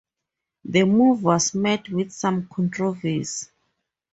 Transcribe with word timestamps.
The 0.65 0.83
move 0.83 1.21
was 1.21 1.53
met 1.53 1.87
with 1.89 2.11
some 2.11 2.47
controversy. 2.47 3.49